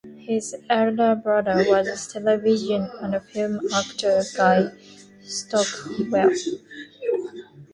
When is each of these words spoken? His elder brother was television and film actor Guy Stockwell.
His 0.17 0.55
elder 0.67 1.13
brother 1.13 1.63
was 1.67 2.11
television 2.11 2.89
and 3.01 3.21
film 3.25 3.59
actor 3.71 4.23
Guy 4.35 4.69
Stockwell. 5.21 6.31